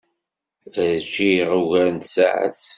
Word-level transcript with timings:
Ṛjiɣ 0.95 1.49
ugar 1.59 1.87
n 1.95 1.97
tsaɛet. 1.97 2.63